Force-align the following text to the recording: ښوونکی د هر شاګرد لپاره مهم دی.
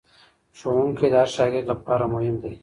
ښوونکی 0.57 1.07
د 1.11 1.15
هر 1.21 1.29
شاګرد 1.35 1.65
لپاره 1.71 2.05
مهم 2.13 2.35
دی. 2.43 2.53